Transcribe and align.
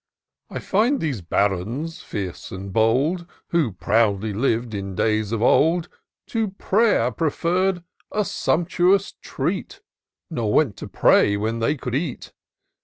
I 0.49 0.57
find 0.57 0.99
these 0.99 1.21
Barons 1.21 2.01
fierce 2.01 2.51
and 2.51 2.73
bold. 2.73 3.27
Who 3.49 3.71
proudly 3.73 4.33
liv'd 4.33 4.73
in 4.73 4.95
days 4.95 5.31
of 5.31 5.43
old. 5.43 5.89
94 5.91 5.91
TOUR 5.91 5.93
OF 5.93 6.17
DOCTOR 6.17 6.33
SYNTAX 6.33 6.33
To 6.33 6.65
pray*r 6.65 7.11
preferr'd 7.71 7.83
a 8.11 8.25
sumptuous 8.25 9.13
treat, 9.21 9.81
Nor 10.31 10.51
went 10.51 10.75
to 10.77 10.87
pray 10.87 11.37
when 11.37 11.59
they 11.59 11.77
could 11.77 11.93
eat. 11.93 12.31